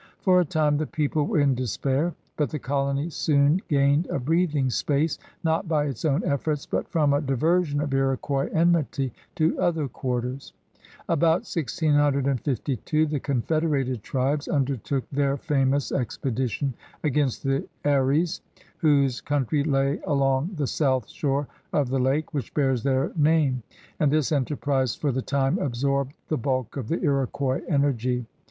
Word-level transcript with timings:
For 0.23 0.39
a 0.39 0.45
time 0.45 0.77
the 0.77 0.87
people 0.87 1.27
were 1.27 1.39
in 1.41 1.55
deq>air, 1.55 2.15
but 2.35 2.49
the 2.49 2.57
colony 2.57 3.11
soon 3.11 3.61
gained 3.67 4.07
a 4.07 4.17
breathing 4.17 4.69
q>ace, 4.69 5.19
not 5.43 5.67
by 5.67 5.85
its 5.85 6.05
own 6.05 6.23
efforts, 6.23 6.65
but 6.65 6.89
from 6.89 7.13
a 7.13 7.21
diversion 7.21 7.79
of 7.79 7.93
Iroquois 7.93 8.49
enmity 8.51 9.13
to 9.35 9.59
other 9.59 9.87
quarters. 9.87 10.53
About 11.07 11.45
1652 11.45 13.05
the 13.05 13.19
confederated 13.19 14.01
tribes 14.01 14.47
undertook 14.47 15.07
their 15.11 15.37
famous 15.37 15.91
expedition 15.91 16.73
against 17.03 17.43
the 17.43 17.67
Eries, 17.85 18.41
whose 18.79 19.21
country 19.21 19.63
lay 19.63 19.99
along 20.07 20.55
the 20.55 20.65
south 20.65 21.09
shore 21.09 21.47
of 21.71 21.89
the 21.89 21.99
lake 21.99 22.33
which 22.33 22.55
bears 22.55 22.81
their 22.81 23.11
name, 23.15 23.61
and 23.99 24.11
this 24.11 24.31
enterprise 24.31 24.95
for 24.95 25.11
the 25.11 25.21
time 25.21 25.59
absorbed 25.59 26.15
the 26.27 26.37
bulk 26.37 26.75
of 26.75 26.87
the 26.87 26.99
Iroquois 27.03 27.61
energy. 27.69 28.25